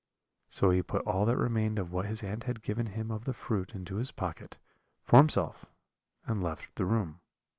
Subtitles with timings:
[0.49, 3.33] "So he put all that remained of what his aunt had given him of the
[3.35, 4.57] fruit into his pocket,
[5.03, 5.67] for himself,
[6.25, 7.19] and left the room.